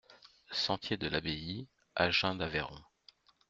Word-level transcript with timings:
Sentier 0.51 0.97
de 0.97 1.07
l'Abbaye, 1.07 1.67
Agen-d'Aveyron 1.95 2.83